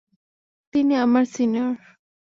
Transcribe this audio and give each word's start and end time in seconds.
তিনি 0.73 0.93
আমার 0.95 1.25
সিনিয়র। 1.33 1.73